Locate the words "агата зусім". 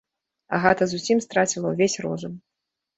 0.57-1.23